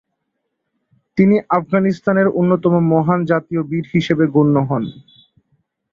তিনি 1.17 1.35
আফগানিস্তানের 1.49 2.27
অন্যতম 2.39 2.73
মহান 2.91 3.19
জাতীয় 3.25 3.61
বীর 3.63 3.85
হিসেবে 3.93 4.25
গণ্য 4.27 4.55
হন। 4.69 4.83